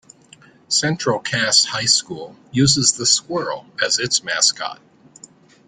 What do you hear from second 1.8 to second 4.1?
School uses the squirrel as